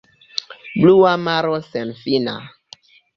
Blua 0.79 1.11
maro 1.25 1.59
senfina! 1.67 2.33